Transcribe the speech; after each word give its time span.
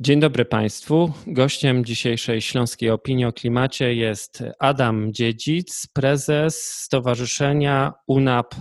Dzień 0.00 0.20
dobry 0.20 0.44
Państwu. 0.44 1.12
Gościem 1.26 1.84
dzisiejszej 1.84 2.40
Śląskiej 2.40 2.90
Opinii 2.90 3.24
o 3.24 3.32
Klimacie 3.32 3.94
jest 3.94 4.44
Adam 4.58 5.12
Dziedzic, 5.12 5.86
prezes 5.92 6.62
Stowarzyszenia 6.62 7.92
UNAP 8.06 8.54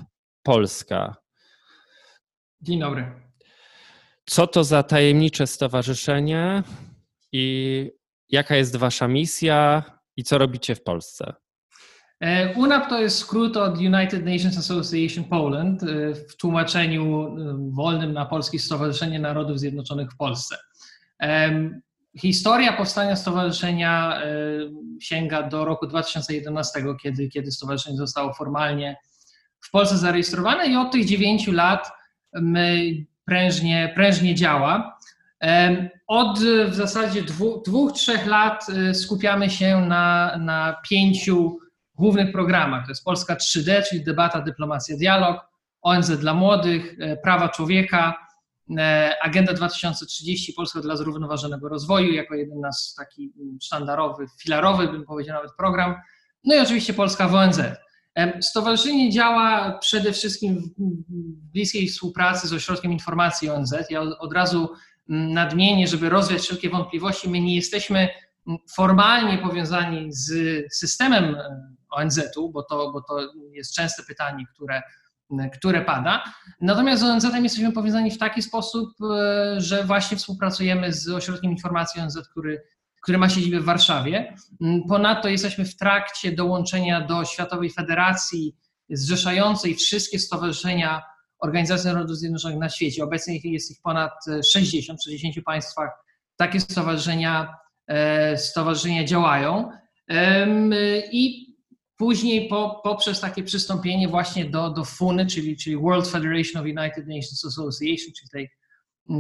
Polska. 0.43 1.15
Dzień 2.61 2.79
dobry. 2.79 3.11
Co 4.25 4.47
to 4.47 4.63
za 4.63 4.83
tajemnicze 4.83 5.47
stowarzyszenie 5.47 6.63
i 7.31 7.91
jaka 8.29 8.55
jest 8.55 8.75
Wasza 8.75 9.07
misja 9.07 9.83
i 10.17 10.23
co 10.23 10.37
robicie 10.37 10.75
w 10.75 10.83
Polsce? 10.83 11.33
E, 12.19 12.53
UNAP 12.55 12.89
to 12.89 13.01
jest 13.01 13.17
skrót 13.17 13.57
od 13.57 13.77
United 13.77 14.25
Nations 14.25 14.57
Association 14.57 15.23
Poland, 15.23 15.83
e, 15.83 16.13
w 16.13 16.37
tłumaczeniu 16.37 17.27
e, 17.27 17.71
wolnym 17.71 18.13
na 18.13 18.25
polskie 18.25 18.59
Stowarzyszenie 18.59 19.19
Narodów 19.19 19.59
Zjednoczonych 19.59 20.11
w 20.11 20.17
Polsce. 20.17 20.57
Historia 22.17 22.73
powstania 22.73 23.15
stowarzyszenia 23.15 24.21
sięga 24.99 25.43
do 25.43 25.65
roku 25.65 25.87
2011, 25.87 26.83
kiedy, 27.03 27.29
kiedy 27.29 27.51
stowarzyszenie 27.51 27.97
zostało 27.97 28.33
formalnie 28.33 28.97
w 29.61 29.71
Polsce 29.71 29.97
zarejestrowane 29.97 30.67
i 30.67 30.75
od 30.75 30.91
tych 30.91 31.05
dziewięciu 31.05 31.51
lat 31.51 31.91
prężnie, 33.25 33.93
prężnie 33.95 34.35
działa. 34.35 34.99
Od 36.07 36.39
w 36.67 36.73
zasadzie 36.73 37.21
dwóch, 37.21 37.63
dwóch, 37.65 37.91
trzech 37.91 38.25
lat 38.25 38.67
skupiamy 38.93 39.49
się 39.49 39.79
na, 39.79 40.37
na 40.37 40.81
pięciu 40.89 41.57
głównych 41.95 42.31
programach. 42.31 42.85
To 42.85 42.91
jest 42.91 43.03
Polska 43.03 43.35
3D, 43.35 43.83
czyli 43.89 44.03
debata, 44.03 44.41
dyplomacja, 44.41 44.97
dialog, 44.97 45.41
ONZ 45.81 46.11
dla 46.11 46.33
młodych, 46.33 46.95
e, 46.99 47.17
prawa 47.17 47.49
człowieka, 47.49 48.13
e, 48.13 48.32
Agenda 49.21 49.53
2030, 49.53 50.53
Polska 50.53 50.81
dla 50.81 50.97
zrównoważonego 50.97 51.69
rozwoju, 51.69 52.13
jako 52.13 52.35
jeden 52.35 52.59
nasz 52.59 52.93
taki 52.97 53.33
sztandarowy, 53.61 54.25
filarowy, 54.41 54.87
bym 54.87 55.05
powiedział 55.05 55.35
nawet 55.35 55.51
program. 55.57 55.95
No 56.43 56.55
i 56.55 56.59
oczywiście 56.59 56.93
Polska 56.93 57.27
w 57.27 57.35
ONZ. 57.35 57.61
Stowarzyszenie 58.41 59.09
działa 59.09 59.77
przede 59.81 60.13
wszystkim 60.13 60.61
w 60.61 60.71
bliskiej 61.51 61.87
współpracy 61.87 62.47
z 62.47 62.53
Ośrodkiem 62.53 62.91
Informacji 62.91 63.49
ONZ. 63.49 63.75
Ja 63.89 64.01
od 64.01 64.33
razu 64.33 64.69
nadmienię, 65.07 65.87
żeby 65.87 66.09
rozwiać 66.09 66.41
wszelkie 66.41 66.69
wątpliwości, 66.69 67.29
my 67.29 67.39
nie 67.39 67.55
jesteśmy 67.55 68.09
formalnie 68.75 69.37
powiązani 69.37 70.13
z 70.13 70.33
systemem 70.75 71.35
e, 71.35 71.59
ONZ-u, 71.89 72.51
bo 72.51 72.63
to, 72.63 72.91
bo 72.91 73.01
to 73.01 73.19
jest 73.51 73.75
częste 73.75 74.03
pytanie, 74.03 74.45
które, 74.53 74.81
które 75.53 75.81
pada. 75.81 76.23
Natomiast 76.61 77.01
z 77.01 77.05
ONZ-em 77.05 77.43
jesteśmy 77.43 77.71
powiązani 77.71 78.11
w 78.11 78.17
taki 78.17 78.41
sposób, 78.41 78.89
e, 79.01 79.61
że 79.61 79.83
właśnie 79.83 80.17
współpracujemy 80.17 80.93
z 80.93 81.09
Ośrodkiem 81.09 81.51
Informacji 81.51 82.01
ONZ, 82.01 82.29
który, 82.31 82.63
który 83.03 83.17
ma 83.17 83.29
siedzibę 83.29 83.59
w 83.59 83.65
Warszawie. 83.65 84.35
Ponadto 84.89 85.29
jesteśmy 85.29 85.65
w 85.65 85.77
trakcie 85.77 86.31
dołączenia 86.31 87.01
do 87.01 87.25
Światowej 87.25 87.69
Federacji 87.69 88.55
zrzeszającej 88.89 89.75
wszystkie 89.75 90.19
stowarzyszenia 90.19 91.01
Organizacji 91.39 91.87
Narodów 91.87 92.17
Zjednoczonych 92.17 92.59
na 92.59 92.69
świecie. 92.69 93.03
Obecnie 93.03 93.39
jest 93.43 93.71
ich 93.71 93.77
ponad 93.83 94.11
60, 94.53 94.99
w 94.99 95.03
60 95.03 95.35
państwach 95.45 95.89
takie 96.35 96.59
stowarzyszenia, 96.59 97.55
e, 97.87 98.37
stowarzyszenia 98.37 99.03
działają. 99.03 99.69
I 101.11 101.52
Później 102.03 102.47
po, 102.47 102.81
poprzez 102.83 103.19
takie 103.19 103.43
przystąpienie 103.43 104.07
właśnie 104.07 104.45
do, 104.45 104.69
do 104.69 104.85
FUNY, 104.85 105.25
czyli, 105.25 105.57
czyli 105.57 105.77
World 105.77 106.07
Federation 106.07 106.61
of 106.61 106.67
United 106.67 107.07
Nations 107.07 107.45
Association, 107.45 108.13
czyli 108.17 108.29
tej, 108.31 108.49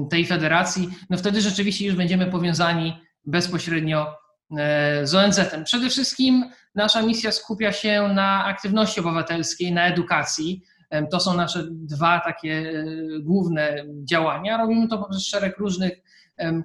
tej 0.09 0.25
federacji, 0.25 0.89
no 1.09 1.17
wtedy 1.17 1.41
rzeczywiście 1.41 1.85
już 1.85 1.95
będziemy 1.95 2.25
powiązani 2.25 2.93
bezpośrednio 3.25 4.15
e, 4.57 5.07
z 5.07 5.15
ONZ-em. 5.15 5.63
Przede 5.63 5.89
wszystkim 5.89 6.49
nasza 6.75 7.01
misja 7.01 7.31
skupia 7.31 7.71
się 7.71 8.09
na 8.15 8.45
aktywności 8.45 8.99
obywatelskiej, 8.99 9.71
na 9.71 9.87
edukacji. 9.87 10.63
To 11.11 11.19
są 11.19 11.33
nasze 11.33 11.67
dwa 11.71 12.19
takie 12.19 12.53
e, 12.53 12.85
główne 13.19 13.85
działania. 14.03 14.57
Robimy 14.57 14.87
to 14.87 14.97
poprzez 14.97 15.25
szereg 15.25 15.57
różnych 15.57 15.93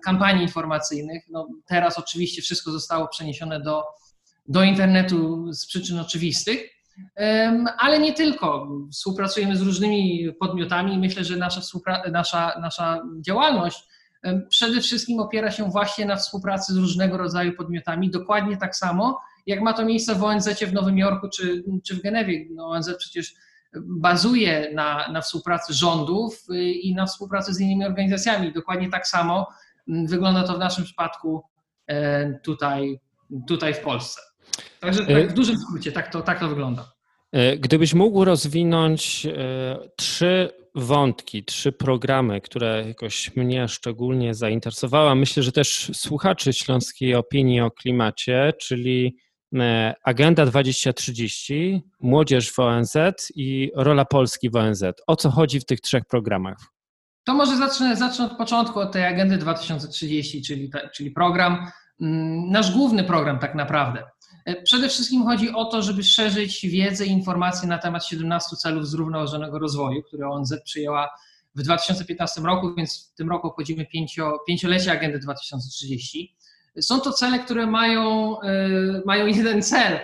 kampanii 0.04 0.42
informacyjnych. 0.42 1.22
No, 1.30 1.48
teraz 1.66 1.98
oczywiście 1.98 2.42
wszystko 2.42 2.70
zostało 2.70 3.08
przeniesione 3.08 3.60
do 3.60 3.82
do 4.48 4.62
internetu 4.62 5.52
z 5.52 5.66
przyczyn 5.66 5.98
oczywistych, 5.98 6.60
ale 7.78 7.98
nie 7.98 8.12
tylko. 8.12 8.68
Współpracujemy 8.92 9.56
z 9.56 9.62
różnymi 9.62 10.32
podmiotami 10.40 10.94
i 10.94 10.98
myślę, 10.98 11.24
że 11.24 11.36
nasza, 11.36 11.60
nasza, 12.12 12.60
nasza 12.60 13.02
działalność 13.20 13.88
przede 14.48 14.80
wszystkim 14.80 15.20
opiera 15.20 15.50
się 15.50 15.70
właśnie 15.70 16.06
na 16.06 16.16
współpracy 16.16 16.72
z 16.72 16.76
różnego 16.76 17.16
rodzaju 17.16 17.52
podmiotami, 17.52 18.10
dokładnie 18.10 18.56
tak 18.56 18.76
samo, 18.76 19.20
jak 19.46 19.60
ma 19.60 19.72
to 19.72 19.84
miejsce 19.84 20.14
w 20.14 20.24
ONZ 20.24 20.48
w 20.48 20.72
Nowym 20.72 20.98
Jorku 20.98 21.28
czy, 21.28 21.64
czy 21.86 21.94
w 21.94 22.02
Genewie. 22.02 22.46
No, 22.50 22.66
ONZ 22.68 22.90
przecież 22.98 23.34
bazuje 23.76 24.72
na, 24.74 25.08
na 25.12 25.20
współpracy 25.20 25.74
rządów 25.74 26.44
y, 26.50 26.72
i 26.72 26.94
na 26.94 27.06
współpracy 27.06 27.54
z 27.54 27.60
innymi 27.60 27.84
organizacjami. 27.84 28.52
Dokładnie 28.52 28.90
tak 28.90 29.06
samo 29.06 29.48
wygląda 29.86 30.42
to 30.42 30.54
w 30.54 30.58
naszym 30.58 30.84
przypadku 30.84 31.42
tutaj, 32.42 33.00
tutaj 33.46 33.74
w 33.74 33.80
Polsce. 33.80 34.20
Także 34.80 35.06
tak, 35.06 35.28
w 35.28 35.32
dużym 35.32 35.58
skrócie 35.58 35.92
tak 35.92 36.12
to, 36.12 36.22
tak 36.22 36.40
to 36.40 36.48
wygląda. 36.48 36.92
E, 37.32 37.56
gdybyś 37.56 37.94
mógł 37.94 38.24
rozwinąć 38.24 39.26
e, 39.26 39.78
trzy 39.96 40.50
wątki, 40.74 41.44
trzy 41.44 41.72
programy, 41.72 42.40
które 42.40 42.84
jakoś 42.88 43.36
mnie 43.36 43.68
szczególnie 43.68 44.34
zainteresowały, 44.34 45.14
myślę, 45.14 45.42
że 45.42 45.52
też 45.52 45.90
słuchaczy 45.94 46.52
Śląskiej 46.52 47.14
Opinii 47.14 47.60
o 47.60 47.70
Klimacie, 47.70 48.52
czyli 48.60 49.16
e, 49.54 49.94
Agenda 50.04 50.46
2030, 50.46 51.82
Młodzież 52.00 52.52
w 52.52 52.58
ONZ 52.58 52.96
i 53.34 53.70
rola 53.76 54.04
Polski 54.04 54.50
w 54.50 54.56
ONZ. 54.56 54.84
O 55.06 55.16
co 55.16 55.30
chodzi 55.30 55.60
w 55.60 55.64
tych 55.64 55.80
trzech 55.80 56.02
programach? 56.10 56.58
To 57.24 57.34
może 57.34 57.56
zacznę, 57.56 57.96
zacznę 57.96 58.24
od 58.24 58.36
początku, 58.36 58.80
od 58.80 58.92
tej 58.92 59.04
Agendy 59.04 59.36
2030, 59.38 60.42
czyli, 60.42 60.70
czyli 60.94 61.10
program, 61.10 61.66
mm, 62.00 62.50
nasz 62.50 62.72
główny 62.72 63.04
program 63.04 63.38
tak 63.38 63.54
naprawdę. 63.54 64.04
E, 64.48 64.62
przede 64.62 64.88
wszystkim 64.88 65.24
chodzi 65.24 65.50
o 65.52 65.64
to, 65.64 65.82
żeby 65.82 66.02
szerzyć 66.02 66.66
wiedzę 66.66 67.06
i 67.06 67.10
informacje 67.10 67.68
na 67.68 67.78
temat 67.78 68.06
17 68.06 68.56
celów 68.56 68.88
zrównoważonego 68.88 69.58
rozwoju, 69.58 70.02
które 70.02 70.28
ONZ 70.28 70.54
przyjęła 70.64 71.10
w 71.54 71.62
2015 71.62 72.40
roku, 72.40 72.74
więc 72.74 73.10
w 73.12 73.14
tym 73.14 73.28
roku 73.28 73.46
obchodzimy 73.46 73.86
pięcio, 73.86 74.38
pięciolecie 74.46 74.92
Agendy 74.92 75.18
2030. 75.18 76.36
Są 76.80 77.00
to 77.00 77.12
cele, 77.12 77.38
które 77.38 77.66
mają, 77.66 78.36
e, 78.40 78.68
mają 79.06 79.26
jeden 79.26 79.62
cel, 79.62 79.98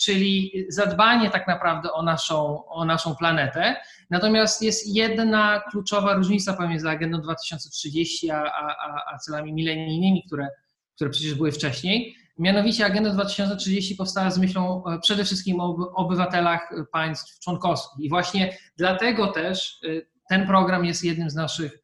czyli 0.00 0.52
zadbanie 0.68 1.30
tak 1.30 1.48
naprawdę 1.48 1.92
o 1.92 2.02
naszą, 2.02 2.66
o 2.66 2.84
naszą 2.84 3.16
planetę. 3.16 3.76
Natomiast 4.10 4.62
jest 4.62 4.94
jedna 4.94 5.62
kluczowa 5.70 6.14
różnica 6.14 6.52
pomiędzy 6.52 6.88
Agendą 6.88 7.20
2030 7.20 8.30
a, 8.30 8.42
a, 8.42 9.14
a 9.14 9.18
celami 9.18 9.52
milenijnymi, 9.52 10.24
które, 10.26 10.48
które 10.94 11.10
przecież 11.10 11.34
były 11.34 11.52
wcześniej. 11.52 12.19
Mianowicie 12.38 12.86
Agenda 12.86 13.10
2030 13.10 13.96
powstała 13.96 14.30
z 14.30 14.38
myślą 14.38 14.84
e, 14.86 14.98
przede 14.98 15.24
wszystkim 15.24 15.60
o 15.60 15.92
obywatelach 15.94 16.70
państw 16.92 17.40
członkowskich. 17.40 18.04
I 18.04 18.08
właśnie 18.08 18.56
dlatego 18.76 19.26
też 19.26 19.80
e, 19.84 19.88
ten 20.28 20.46
program 20.46 20.84
jest 20.84 21.04
jednym 21.04 21.30
z 21.30 21.34
naszych 21.34 21.78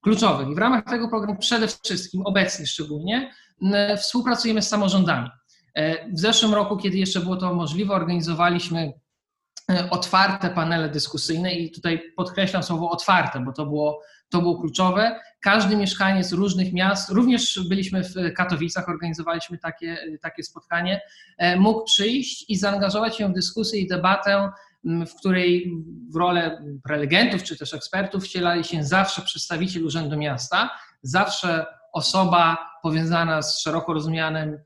kluczowych. 0.00 0.48
I 0.48 0.54
w 0.54 0.58
ramach 0.58 0.84
tego 0.84 1.08
programu 1.08 1.38
przede 1.38 1.68
wszystkim, 1.68 2.22
obecnie 2.26 2.66
szczególnie, 2.66 3.32
współpracujemy 3.96 4.62
z 4.62 4.68
samorządami. 4.68 5.28
E, 5.74 6.08
w 6.12 6.20
zeszłym 6.20 6.54
roku, 6.54 6.76
kiedy 6.76 6.98
jeszcze 6.98 7.20
było 7.20 7.36
to 7.36 7.54
możliwe, 7.54 7.94
organizowaliśmy 7.94 8.92
otwarte 9.90 10.50
panele 10.50 10.88
dyskusyjne 10.88 11.52
i 11.52 11.70
tutaj 11.70 12.12
podkreślam 12.16 12.62
słowo 12.62 12.90
otwarte, 12.90 13.40
bo 13.40 13.52
to 13.52 13.66
było 13.66 14.02
to 14.28 14.40
było 14.40 14.60
kluczowe. 14.60 15.20
Każdy 15.40 15.76
mieszkaniec 15.76 16.32
różnych 16.32 16.72
miast, 16.72 17.10
również 17.10 17.60
byliśmy 17.68 18.04
w 18.04 18.14
Katowicach, 18.36 18.88
organizowaliśmy 18.88 19.58
takie, 19.58 19.98
takie 20.22 20.42
spotkanie, 20.42 21.00
e, 21.38 21.56
mógł 21.56 21.84
przyjść 21.84 22.50
i 22.50 22.56
zaangażować 22.56 23.16
się 23.16 23.28
w 23.28 23.32
dyskusję 23.32 23.80
i 23.80 23.88
debatę, 23.88 24.50
w 24.84 25.14
której 25.14 25.72
w 26.12 26.16
rolę 26.16 26.62
prelegentów 26.84 27.42
czy 27.42 27.56
też 27.56 27.74
ekspertów 27.74 28.24
wcielali 28.24 28.64
się 28.64 28.84
zawsze 28.84 29.22
przedstawiciel 29.22 29.84
Urzędu 29.84 30.16
Miasta, 30.16 30.70
zawsze 31.02 31.66
osoba 31.92 32.58
powiązana 32.82 33.42
z 33.42 33.60
szeroko 33.60 33.92
rozumianym 33.92 34.58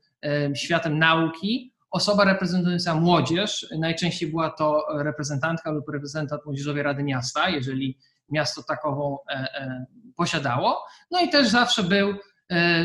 światem 0.55 0.99
nauki, 0.99 1.72
osoba 1.93 2.23
reprezentująca 2.23 2.95
młodzież, 2.95 3.67
najczęściej 3.79 4.29
była 4.29 4.49
to 4.49 4.85
reprezentantka 4.97 5.71
lub 5.71 5.89
reprezentant 5.89 6.45
Młodzieżowej 6.45 6.83
Rady 6.83 7.03
Miasta, 7.03 7.49
jeżeli 7.49 7.97
miasto 8.31 8.63
takową 8.63 9.17
e, 9.29 9.33
e, 9.33 9.85
posiadało. 10.15 10.85
No 11.11 11.21
i 11.21 11.29
też 11.29 11.47
zawsze 11.47 11.83
był 11.83 12.13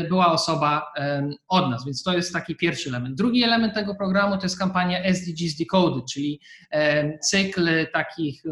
była 0.09 0.31
osoba 0.31 0.93
od 1.47 1.69
nas, 1.69 1.85
więc 1.85 2.03
to 2.03 2.13
jest 2.13 2.33
taki 2.33 2.55
pierwszy 2.55 2.89
element. 2.89 3.15
Drugi 3.15 3.43
element 3.43 3.73
tego 3.73 3.95
programu 3.95 4.37
to 4.37 4.43
jest 4.43 4.59
kampania 4.59 5.03
SDGs 5.03 5.57
Decoded, 5.59 6.05
czyli 6.11 6.41
cykl 7.21 7.69
takich 7.93 8.43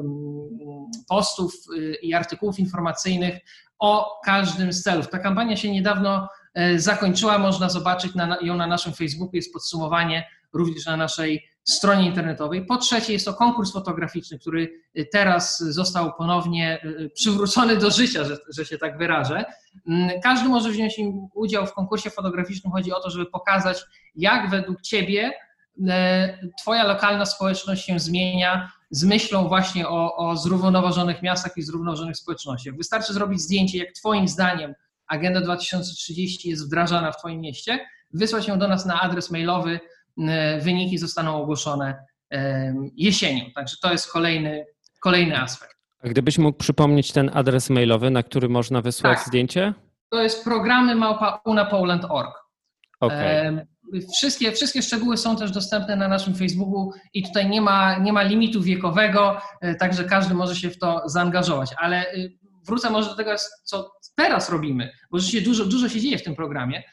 postów 1.09 1.53
i 2.01 2.13
artykułów 2.13 2.59
informacyjnych 2.59 3.39
o 3.79 4.19
każdym 4.25 4.73
z 4.73 4.83
celów. 4.83 5.09
Ta 5.09 5.19
kampania 5.19 5.57
się 5.57 5.71
niedawno 5.71 6.27
zakończyła, 6.75 7.37
można 7.37 7.69
zobaczyć 7.69 8.11
ją 8.41 8.55
na 8.55 8.67
naszym 8.67 8.93
Facebooku, 8.93 9.35
jest 9.35 9.53
podsumowanie 9.53 10.23
również 10.57 10.85
na 10.85 10.97
naszej 10.97 11.49
stronie 11.63 12.05
internetowej. 12.05 12.65
Po 12.65 12.77
trzecie, 12.77 13.13
jest 13.13 13.25
to 13.25 13.33
konkurs 13.33 13.71
fotograficzny, 13.71 14.39
który 14.39 14.69
teraz 15.11 15.59
został 15.59 16.13
ponownie 16.13 16.83
y, 16.85 17.09
przywrócony 17.09 17.77
do 17.77 17.91
życia, 17.91 18.23
że, 18.23 18.37
że 18.55 18.65
się 18.65 18.77
tak 18.77 18.97
wyrażę. 18.97 19.45
Mm, 19.87 20.21
każdy 20.21 20.49
może 20.49 20.69
wziąć 20.69 20.95
udział 21.33 21.65
w 21.65 21.73
konkursie 21.73 22.09
fotograficznym. 22.09 22.73
Chodzi 22.73 22.93
o 22.93 22.99
to, 22.99 23.09
żeby 23.09 23.25
pokazać, 23.25 23.83
jak 24.15 24.49
według 24.49 24.81
Ciebie 24.81 25.31
y, 25.77 25.83
Twoja 26.61 26.83
lokalna 26.83 27.25
społeczność 27.25 27.85
się 27.85 27.99
zmienia 27.99 28.71
z 28.91 29.03
myślą 29.03 29.47
właśnie 29.47 29.87
o, 29.87 30.15
o 30.15 30.37
zrównoważonych 30.37 31.21
miastach 31.21 31.57
i 31.57 31.61
zrównoważonych 31.61 32.17
społecznościach. 32.17 32.75
Wystarczy 32.75 33.13
zrobić 33.13 33.41
zdjęcie, 33.41 33.77
jak 33.77 33.91
Twoim 33.91 34.27
zdaniem 34.27 34.73
Agenda 35.07 35.41
2030 35.41 36.49
jest 36.49 36.65
wdrażana 36.65 37.11
w 37.11 37.17
Twoim 37.17 37.41
mieście, 37.41 37.79
wysłać 38.13 38.47
ją 38.47 38.59
do 38.59 38.67
nas 38.67 38.85
na 38.85 39.01
adres 39.01 39.31
mailowy 39.31 39.79
wyniki 40.61 40.97
zostaną 40.97 41.41
ogłoszone 41.41 42.05
e, 42.31 42.73
jesienią. 42.95 43.45
Także 43.55 43.75
to 43.81 43.91
jest 43.91 44.11
kolejny, 44.11 44.65
kolejny 45.01 45.41
aspekt. 45.41 45.77
A 46.03 46.07
gdybyś 46.07 46.37
mógł 46.37 46.57
przypomnieć 46.57 47.11
ten 47.11 47.31
adres 47.33 47.69
mailowy, 47.69 48.09
na 48.09 48.23
który 48.23 48.49
można 48.49 48.81
wysłać 48.81 49.17
tak. 49.17 49.27
zdjęcie? 49.27 49.73
To 50.09 50.21
jest 50.21 50.43
programy 50.43 50.95
małpa 50.95 51.41
unapoland.org. 51.45 52.47
Okay. 52.99 53.67
Wszystkie, 54.13 54.51
wszystkie 54.51 54.81
szczegóły 54.81 55.17
są 55.17 55.35
też 55.35 55.51
dostępne 55.51 55.95
na 55.95 56.07
naszym 56.07 56.35
Facebooku 56.35 56.91
i 57.13 57.23
tutaj 57.23 57.49
nie 57.49 57.61
ma, 57.61 57.97
nie 57.97 58.13
ma 58.13 58.23
limitu 58.23 58.61
wiekowego, 58.61 59.37
e, 59.61 59.75
także 59.75 60.03
każdy 60.03 60.33
może 60.33 60.55
się 60.55 60.69
w 60.69 60.79
to 60.79 61.01
zaangażować. 61.05 61.69
Ale 61.77 62.05
wrócę 62.67 62.89
może 62.89 63.09
do 63.09 63.15
tego, 63.15 63.31
co 63.63 63.91
teraz 64.15 64.49
robimy, 64.49 64.91
bo 65.11 65.19
rzeczywiście 65.19 65.49
dużo, 65.49 65.65
dużo 65.65 65.89
się 65.89 66.01
dzieje 66.01 66.17
w 66.17 66.23
tym 66.23 66.35
programie. 66.35 66.83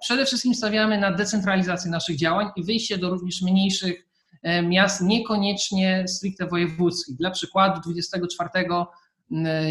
Przede 0.00 0.26
wszystkim 0.26 0.54
stawiamy 0.54 0.98
na 0.98 1.12
decentralizację 1.12 1.90
naszych 1.90 2.16
działań 2.16 2.48
i 2.56 2.64
wyjście 2.64 2.98
do 2.98 3.10
również 3.10 3.42
mniejszych 3.42 4.06
miast, 4.62 5.02
niekoniecznie 5.02 6.04
stricte 6.08 6.46
wojewódzkich. 6.46 7.16
Dla 7.16 7.30
przykładu 7.30 7.80
24 7.80 8.50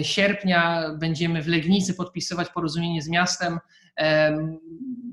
sierpnia 0.01 0.89
będziemy 0.99 1.41
w 1.41 1.47
Legnicy 1.47 1.93
podpisywać 1.93 2.49
porozumienie 2.49 3.01
z 3.01 3.09
miastem, 3.09 3.59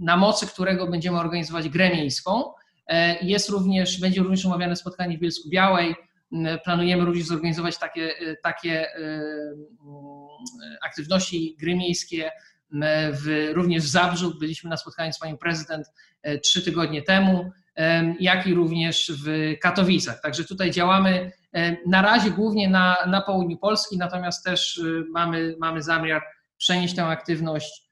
na 0.01 0.17
mocy 0.17 0.47
którego 0.47 0.87
będziemy 0.87 1.19
organizować 1.19 1.69
grę 1.69 1.91
miejską. 1.91 2.45
E, 2.87 3.25
jest 3.25 3.49
również, 3.49 4.01
będzie 4.01 4.23
również 4.23 4.47
omawiane 4.47 4.77
spotkanie 4.77 5.19
w 5.19 5.21
Bielsku 5.21 5.49
Białej. 5.49 5.95
Planujemy 6.65 7.05
również 7.05 7.27
zorganizować 7.27 7.79
takie, 7.79 8.19
e, 8.19 8.37
takie 8.37 8.87
aktywności 10.83 11.57
gry 11.61 11.77
miejskie 11.77 12.31
w, 13.13 13.51
również 13.53 13.85
w 13.85 13.89
Zabrzu, 13.89 14.39
byliśmy 14.39 14.71
na 14.71 14.77
spotkaniu 14.77 15.13
z 15.13 15.19
panią 15.19 15.37
prezydent 15.37 15.87
e, 16.23 16.39
trzy 16.39 16.63
tygodnie 16.63 17.03
temu, 17.03 17.51
jak 18.21 18.47
i 18.47 18.55
również 18.55 19.13
w 19.25 19.55
Katowicach. 19.63 20.21
Także 20.21 20.45
tutaj 20.45 20.71
działamy 20.71 21.33
e, 21.55 21.77
na 21.87 22.03
razie 22.03 22.31
głównie 22.31 22.69
na, 22.69 22.97
na 23.07 23.21
południu 23.21 23.57
Polski, 23.57 23.99
natomiast 23.99 24.45
też 24.45 24.79
e, 24.79 24.83
mamy, 25.11 25.57
mamy 25.61 25.83
zamiar 25.83 26.23
przenieść 26.59 26.95
tę 26.95 27.05
aktywność 27.05 27.83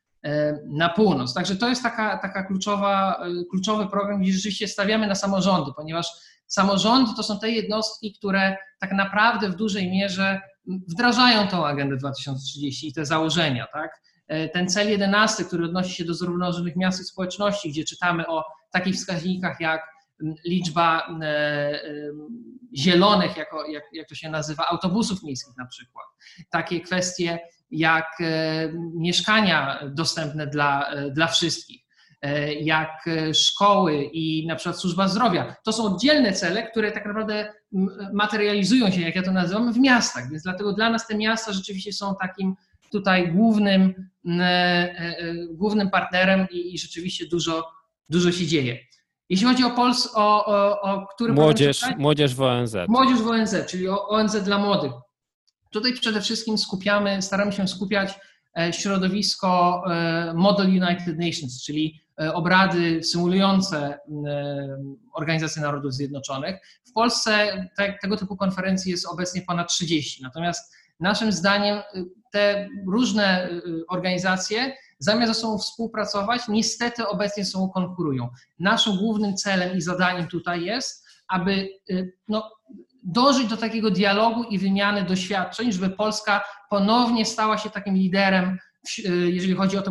na 0.66 0.88
północ. 0.88 1.34
Także 1.34 1.56
to 1.56 1.68
jest 1.68 1.82
taka, 1.82 2.18
taka 2.18 2.42
kluczowa, 2.42 3.22
kluczowy 3.50 3.86
program, 3.86 4.22
gdzie 4.22 4.32
rzeczywiście 4.32 4.68
stawiamy 4.68 5.06
na 5.06 5.14
samorządy, 5.14 5.70
ponieważ 5.76 6.06
samorządy 6.50 7.10
to 7.16 7.22
są 7.22 7.38
te 7.38 7.50
jednostki, 7.50 8.14
które 8.18 8.56
tak 8.80 8.92
naprawdę 8.92 9.50
w 9.50 9.56
dużej 9.56 9.90
mierze 9.90 10.40
wdrażają 10.88 11.48
tą 11.48 11.66
agendę 11.66 11.96
2030 11.96 12.88
i 12.88 12.92
te 12.92 13.06
założenia, 13.06 13.66
tak? 13.72 14.00
E, 14.28 14.48
ten 14.48 14.68
cel 14.68 14.90
11, 14.90 15.44
który 15.44 15.64
odnosi 15.64 15.94
się 15.94 16.04
do 16.04 16.14
zrównoważonych 16.14 16.76
miast 16.76 17.00
i 17.00 17.04
społeczności, 17.04 17.70
gdzie 17.70 17.84
czytamy 17.84 18.26
o 18.26 18.44
takich 18.70 18.94
wskaźnikach 18.94 19.60
jak 19.60 19.82
liczba 20.46 21.06
e, 21.22 21.26
e, 21.26 21.82
zielonych, 22.76 23.36
jako, 23.36 23.66
jak, 23.66 23.84
jak 23.92 24.08
to 24.08 24.14
się 24.14 24.30
nazywa, 24.30 24.66
autobusów 24.66 25.22
miejskich 25.22 25.56
na 25.58 25.66
przykład. 25.66 26.06
Takie 26.50 26.80
kwestie 26.80 27.38
jak 27.70 28.06
mieszkania 28.94 29.80
dostępne 29.94 30.46
dla, 30.46 30.90
dla 31.10 31.26
wszystkich, 31.26 31.82
jak 32.60 33.08
szkoły 33.34 34.02
i 34.12 34.46
na 34.46 34.56
przykład 34.56 34.78
służba 34.78 35.08
zdrowia. 35.08 35.56
To 35.64 35.72
są 35.72 35.84
oddzielne 35.84 36.32
cele, 36.32 36.70
które 36.70 36.92
tak 36.92 37.06
naprawdę 37.06 37.52
materializują 38.12 38.90
się, 38.90 39.00
jak 39.00 39.16
ja 39.16 39.22
to 39.22 39.32
nazywam, 39.32 39.72
w 39.72 39.78
miastach. 39.78 40.30
Więc 40.30 40.42
dlatego 40.42 40.72
dla 40.72 40.90
nas 40.90 41.06
te 41.06 41.14
miasta 41.16 41.52
rzeczywiście 41.52 41.92
są 41.92 42.14
takim 42.20 42.56
tutaj 42.90 43.32
głównym, 43.32 44.10
e, 44.26 44.40
e, 44.40 45.24
głównym 45.50 45.90
partnerem 45.90 46.46
i, 46.50 46.74
i 46.74 46.78
rzeczywiście 46.78 47.26
dużo, 47.26 47.68
dużo 48.08 48.32
się 48.32 48.46
dzieje. 48.46 48.78
Jeśli 49.28 49.46
chodzi 49.46 49.64
o 49.64 49.70
Pols, 49.70 50.08
o, 50.14 50.46
o, 50.46 50.80
o 50.80 51.06
który 51.06 51.32
młodzież, 51.32 51.84
młodzież 51.98 52.34
w 52.34 52.42
ONZ. 52.42 52.76
Młodzież 52.88 53.22
w 53.22 53.26
ONZ, 53.26 53.54
czyli 53.68 53.88
o 53.88 54.08
ONZ 54.08 54.36
dla 54.36 54.58
młodych. 54.58 54.92
Tutaj 55.70 55.92
przede 55.92 56.20
wszystkim 56.20 56.58
skupiamy, 56.58 57.22
staramy 57.22 57.52
się 57.52 57.68
skupiać 57.68 58.18
e, 58.58 58.72
środowisko 58.72 59.82
Model 60.34 60.66
United 60.66 61.18
Nations, 61.18 61.64
czyli 61.64 62.00
obrady 62.34 63.02
symulujące 63.02 63.98
Organizację 65.12 65.62
Narodów 65.62 65.94
Zjednoczonych. 65.94 66.56
W 66.88 66.92
Polsce 66.92 67.64
te, 67.76 67.98
tego 68.02 68.16
typu 68.16 68.36
konferencji 68.36 68.90
jest 68.90 69.06
obecnie 69.06 69.42
ponad 69.42 69.68
30, 69.68 70.22
natomiast 70.22 70.74
naszym 71.00 71.32
zdaniem 71.32 71.78
te 72.32 72.68
różne 72.86 73.48
organizacje 73.88 74.76
zamiast 74.98 75.32
ze 75.32 75.40
sobą 75.40 75.58
współpracować, 75.58 76.42
niestety 76.48 77.08
obecnie 77.08 77.44
ze 77.44 77.50
sobą 77.50 77.70
konkurują. 77.70 78.28
Naszym 78.58 78.96
głównym 78.96 79.36
celem 79.36 79.76
i 79.76 79.80
zadaniem 79.80 80.26
tutaj 80.26 80.64
jest, 80.64 81.06
aby 81.28 81.68
no, 82.28 82.50
dążyć 83.02 83.48
do 83.48 83.56
takiego 83.56 83.90
dialogu 83.90 84.42
i 84.42 84.58
wymiany 84.58 85.04
doświadczeń, 85.04 85.72
żeby 85.72 85.90
Polska 85.90 86.44
ponownie 86.70 87.26
stała 87.26 87.58
się 87.58 87.70
takim 87.70 87.94
liderem, 87.94 88.58
jeżeli 89.26 89.54
chodzi 89.54 89.78
o 89.78 89.82
te 89.82 89.90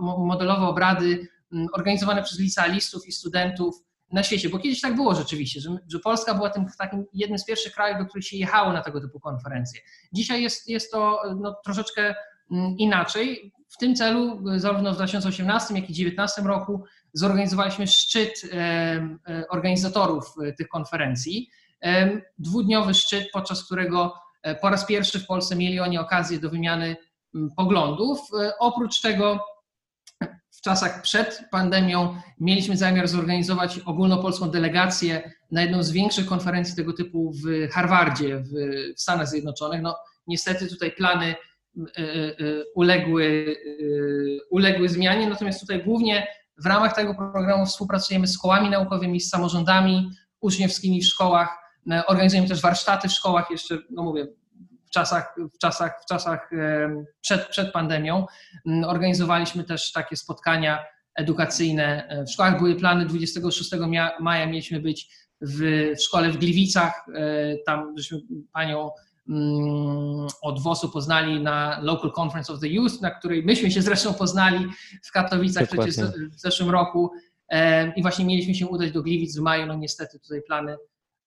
modelowe 0.00 0.66
obrady 0.66 1.28
organizowane 1.72 2.22
przez 2.22 2.38
licealistów 2.38 3.08
i 3.08 3.12
studentów 3.12 3.74
na 4.12 4.22
świecie, 4.22 4.48
bo 4.48 4.58
kiedyś 4.58 4.80
tak 4.80 4.94
było 4.94 5.14
rzeczywiście, 5.14 5.60
że, 5.60 5.76
że 5.88 5.98
Polska 5.98 6.34
była 6.34 6.50
tym 6.50 6.66
takim 6.78 7.04
jednym 7.12 7.38
z 7.38 7.44
pierwszych 7.44 7.72
krajów, 7.72 7.98
do 7.98 8.06
których 8.06 8.26
się 8.26 8.36
jechało 8.36 8.72
na 8.72 8.82
tego 8.82 9.00
typu 9.00 9.20
konferencje. 9.20 9.80
Dzisiaj 10.12 10.42
jest, 10.42 10.68
jest 10.68 10.92
to 10.92 11.22
no, 11.40 11.56
troszeczkę 11.64 12.14
mm, 12.50 12.76
inaczej. 12.78 13.52
W 13.68 13.76
tym 13.76 13.94
celu, 13.94 14.42
zarówno 14.56 14.92
w 14.92 14.94
2018, 14.94 15.74
jak 15.74 15.84
i 15.84 15.86
2019 15.86 16.42
roku, 16.42 16.84
zorganizowaliśmy 17.12 17.86
szczyt 17.86 18.42
e, 18.52 19.46
organizatorów 19.50 20.34
e, 20.44 20.52
tych 20.52 20.68
konferencji. 20.68 21.50
Dwudniowy 22.38 22.94
szczyt, 22.94 23.28
podczas 23.32 23.64
którego 23.64 24.14
e, 24.42 24.54
po 24.54 24.70
raz 24.70 24.86
pierwszy 24.86 25.20
w 25.20 25.26
Polsce 25.26 25.56
mieli 25.56 25.80
oni 25.80 25.98
okazję 25.98 26.38
do 26.38 26.50
wymiany 26.50 26.96
poglądów. 27.56 28.20
Oprócz 28.58 29.00
tego 29.00 29.40
w 30.50 30.60
czasach 30.60 31.02
przed 31.02 31.42
pandemią 31.50 32.16
mieliśmy 32.40 32.76
zamiar 32.76 33.08
zorganizować 33.08 33.78
ogólnopolską 33.78 34.50
delegację 34.50 35.32
na 35.50 35.62
jedną 35.62 35.82
z 35.82 35.90
większych 35.90 36.26
konferencji 36.26 36.76
tego 36.76 36.92
typu 36.92 37.32
w 37.32 37.70
Harvardzie 37.72 38.38
w, 38.38 38.50
Stanach 38.96 39.28
Zjednoczonych. 39.28 39.82
No, 39.82 39.96
niestety 40.26 40.68
tutaj 40.68 40.92
plany 40.92 41.34
y, 41.76 41.82
y, 42.40 42.64
uległy, 42.74 43.24
y, 43.24 44.38
uległy 44.50 44.88
zmianie, 44.88 45.28
natomiast 45.28 45.60
tutaj 45.60 45.84
głównie 45.84 46.26
w 46.58 46.66
ramach 46.66 46.94
tego 46.94 47.14
programu 47.14 47.66
współpracujemy 47.66 48.26
z 48.26 48.34
szkołami 48.34 48.70
naukowymi, 48.70 49.20
z 49.20 49.28
samorządami 49.28 50.10
uczniowskimi 50.40 51.02
w 51.02 51.06
szkołach, 51.06 51.58
organizujemy 52.06 52.48
też 52.48 52.62
warsztaty 52.62 53.08
w 53.08 53.12
szkołach, 53.12 53.50
jeszcze, 53.50 53.78
no 53.90 54.02
mówię, 54.02 54.26
w 54.90 54.92
czasach, 54.92 55.34
w 55.54 55.58
czasach, 55.58 56.02
w 56.02 56.06
czasach 56.06 56.50
przed, 57.20 57.48
przed 57.48 57.72
pandemią. 57.72 58.26
Mm, 58.66 58.84
organizowaliśmy 58.84 59.64
też 59.64 59.92
takie 59.92 60.16
spotkania 60.16 60.84
edukacyjne. 61.14 62.08
E, 62.08 62.24
w 62.24 62.30
szkołach 62.30 62.58
były 62.58 62.74
plany 62.76 63.06
26 63.06 63.70
maja 64.20 64.46
mieliśmy 64.46 64.80
być 64.80 65.08
w, 65.40 65.92
w 65.98 66.02
szkole 66.02 66.30
w 66.30 66.36
Gliwicach. 66.36 67.06
E, 67.14 67.56
tam 67.66 67.98
żeśmy 67.98 68.20
panią 68.52 68.90
mm, 69.28 70.26
od 70.42 70.62
WOS-u 70.62 70.88
poznali 70.88 71.40
na 71.40 71.80
Local 71.82 72.12
Conference 72.20 72.52
of 72.52 72.60
the 72.60 72.68
Youth, 72.68 73.00
na 73.00 73.10
której 73.10 73.42
myśmy 73.42 73.70
się 73.70 73.82
zresztą 73.82 74.14
poznali 74.14 74.66
w 75.02 75.12
Katowicach 75.12 75.70
Dokładnie. 75.70 75.92
przecież 75.92 76.10
w 76.30 76.40
zeszłym 76.40 76.70
roku. 76.70 77.10
E, 77.48 77.92
I 77.96 78.02
właśnie 78.02 78.24
mieliśmy 78.24 78.54
się 78.54 78.66
udać 78.66 78.92
do 78.92 79.02
Gliwic 79.02 79.38
w 79.38 79.40
maju. 79.40 79.66
No 79.66 79.74
niestety 79.74 80.18
tutaj 80.20 80.42
plany 80.42 80.76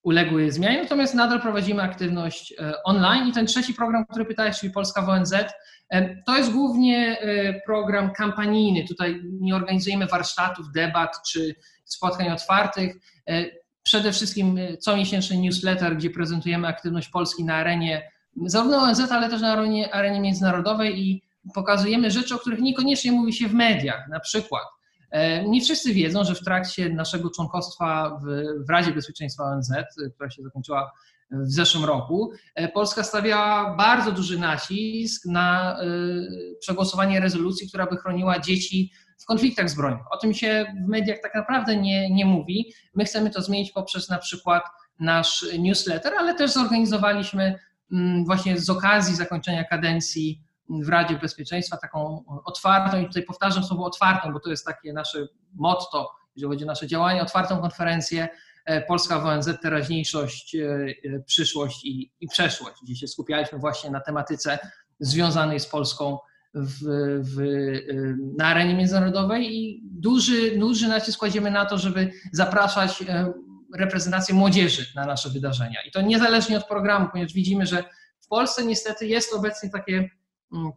uległy 0.04 0.52
zmianie, 0.52 0.82
natomiast 0.82 1.14
nadal 1.14 1.42
prowadzimy 1.42 1.82
aktywność 1.82 2.54
online. 2.84 3.28
I 3.28 3.32
ten 3.32 3.46
trzeci 3.46 3.74
program, 3.74 4.06
który 4.06 4.26
pytałeś, 4.26 4.60
czyli 4.60 4.74
Polska 4.74 5.02
w 5.02 5.10
ONZ, 5.10 5.34
to 6.26 6.38
jest 6.38 6.52
głównie 6.52 7.18
program 7.66 8.14
kampanijny. 8.14 8.88
Tutaj 8.88 9.22
nie 9.42 9.56
organizujemy 9.56 10.08
warsztatów, 10.08 10.72
debat 10.72 11.18
czy 11.32 11.56
spotkań 11.86 12.30
otwartych. 12.30 12.96
Przede 13.84 14.12
wszystkim 14.12 14.60
comiesięczny 14.80 15.38
newsletter, 15.38 15.98
gdzie 15.98 16.10
prezentujemy 16.10 16.68
aktywność 16.68 17.10
Polski 17.10 17.46
na 17.46 17.56
arenie 17.56 18.12
zarówno 18.46 18.78
ONZ, 18.78 19.12
ale 19.12 19.30
też 19.30 19.42
na 19.42 19.52
arenie, 19.52 19.94
arenie 19.94 20.22
międzynarodowej 20.22 21.00
i 21.00 21.24
pokazujemy 21.54 22.12
rzeczy, 22.12 22.36
o 22.36 22.40
których 22.40 22.60
niekoniecznie 22.60 23.12
mówi 23.12 23.34
się 23.34 23.48
w 23.48 23.54
mediach. 23.54 24.08
Na 24.10 24.20
przykład 24.20 24.64
e, 24.64 24.74
nie 25.48 25.62
wszyscy 25.62 25.94
wiedzą, 25.94 26.24
że 26.24 26.36
w 26.36 26.44
trakcie 26.44 26.90
naszego 26.90 27.30
członkostwa 27.30 28.20
w, 28.24 28.26
w 28.66 28.70
Radzie 28.70 28.92
Bezpieczeństwa 28.92 29.44
ONZ, 29.44 29.72
która 30.16 30.30
się 30.30 30.44
zakończyła 30.44 30.92
w 31.34 31.52
zeszłym 31.52 31.86
roku, 31.86 32.32
e, 32.56 32.68
Polska 32.68 33.04
stawiała 33.04 33.76
bardzo 33.76 34.12
duży 34.12 34.40
nacisk 34.40 35.26
na 35.26 35.78
e, 35.80 35.86
przegłosowanie 36.60 37.20
rezolucji, 37.20 37.68
która 37.68 37.86
by 37.86 37.98
chroniła 37.98 38.40
dzieci 38.40 38.92
w 39.20 39.26
konfliktach 39.26 39.70
zbrojnych. 39.70 40.12
O 40.12 40.18
tym 40.18 40.34
się 40.34 40.66
w 40.86 40.90
mediach 40.90 41.18
tak 41.22 41.36
naprawdę 41.36 41.76
nie, 41.76 42.10
nie 42.10 42.26
mówi. 42.26 42.74
My 42.96 43.06
chcemy 43.06 43.30
to 43.30 43.42
zmienić 43.42 43.72
poprzez 43.72 44.10
na 44.10 44.18
przykład 44.18 44.64
nasz 45.00 45.46
newsletter, 45.60 46.14
ale 46.18 46.36
też 46.36 46.52
zorganizowaliśmy 46.52 47.60
mm, 47.92 48.26
właśnie 48.26 48.60
z 48.60 48.70
okazji 48.70 49.16
zakończenia 49.16 49.64
kadencji 49.64 50.42
w 50.70 50.90
Radzie 50.90 51.16
Bezpieczeństwa, 51.16 51.78
taką 51.78 52.24
otwartą, 52.46 53.02
i 53.02 53.08
tutaj 53.08 53.24
powtarzam 53.24 53.64
słowo 53.64 53.86
otwartą, 53.86 54.34
bo 54.34 54.40
to 54.40 54.50
jest 54.50 54.66
takie 54.66 54.94
nasze 54.94 55.28
motto, 55.54 56.10
jeżeli 56.36 56.54
chodzi 56.54 56.64
o 56.64 56.68
nasze 56.68 56.88
działania, 56.88 57.22
otwartą 57.22 57.62
konferencję 57.62 58.28
e, 58.66 58.82
Polska 58.82 59.20
w 59.20 59.26
ONZ, 59.26 59.50
teraźniejszość, 59.62 60.56
e, 60.56 60.66
e, 60.66 61.20
przyszłość 61.26 61.86
i, 61.86 62.12
i 62.20 62.28
przeszłość, 62.28 62.76
gdzie 62.84 62.96
się 62.96 63.08
skupialiśmy 63.08 63.60
właśnie 63.60 63.92
na 63.92 64.00
tematyce 64.00 64.60
związanej 65.00 65.60
z 65.60 65.66
Polską 65.66 66.18
w, 66.54 66.78
w, 67.22 67.42
na 68.38 68.46
arenie 68.46 68.76
międzynarodowej 68.76 69.56
i 69.56 69.82
duży, 69.84 70.58
duży 70.58 70.88
nacisk 70.88 71.20
kładziemy 71.20 71.52
na 71.52 71.66
to, 71.66 71.78
żeby 71.78 72.12
zapraszać 72.32 73.04
reprezentację 73.76 74.36
młodzieży 74.36 74.86
na 74.96 75.06
nasze 75.06 75.30
wydarzenia. 75.30 75.80
I 75.88 75.92
to 75.92 76.02
niezależnie 76.02 76.58
od 76.58 76.68
programu, 76.68 77.08
ponieważ 77.12 77.34
widzimy, 77.34 77.66
że 77.66 77.84
w 78.22 78.28
Polsce 78.28 78.66
niestety 78.66 79.08
jest 79.08 79.34
obecnie 79.34 79.70
takie 79.70 80.10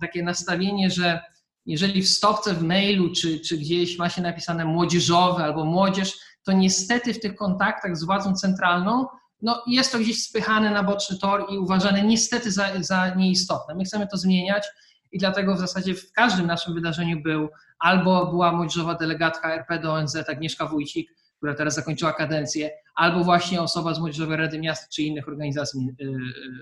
takie 0.01 0.23
nastawienie, 0.23 0.91
że 0.91 1.21
jeżeli 1.67 2.03
w 2.03 2.09
stopce 2.09 2.55
w 2.55 2.63
mailu 2.63 3.13
czy, 3.13 3.41
czy 3.41 3.59
gdzieś 3.59 3.99
ma 3.99 4.09
się 4.09 4.23
napisane 4.23 4.65
młodzieżowe 4.65 5.45
albo 5.45 5.65
młodzież, 5.65 6.19
to 6.43 6.53
niestety 6.53 7.15
w 7.15 7.21
tych 7.21 7.37
kontaktach 7.37 7.97
z 7.97 8.05
władzą 8.05 8.35
centralną 8.35 9.07
no, 9.43 9.63
jest 9.67 9.93
to 9.93 9.99
gdzieś 9.99 10.23
spychane 10.23 10.71
na 10.71 10.83
boczny 10.83 11.19
tor 11.19 11.47
i 11.51 11.59
uważane 11.59 12.03
niestety 12.03 12.53
za, 12.53 12.69
za 12.81 13.15
nieistotne. 13.15 13.75
My 13.75 13.85
chcemy 13.85 14.07
to 14.07 14.17
zmieniać 14.17 14.67
i 15.13 15.19
dlatego 15.19 15.55
w 15.55 15.59
zasadzie 15.59 15.95
w 15.95 16.13
każdym 16.13 16.47
naszym 16.47 16.75
wydarzeniu 16.75 17.23
był 17.23 17.49
albo 17.79 18.27
była 18.27 18.53
młodzieżowa 18.53 18.95
delegatka 18.95 19.55
RP 19.55 19.79
do 19.79 19.95
ONZ 19.95 20.17
Agnieszka 20.17 20.67
Wójcik, 20.67 21.11
która 21.37 21.55
teraz 21.55 21.75
zakończyła 21.75 22.13
kadencję, 22.13 22.71
albo 22.95 23.25
właśnie 23.25 23.63
osoba 23.63 23.95
z 23.95 23.99
Młodzieżowej 23.99 24.37
Rady 24.37 24.59
Miast 24.59 24.91
czy 24.91 25.03
innych 25.03 25.29
organizacji 25.29 25.81
y, 26.01 26.05
y, 26.05 26.19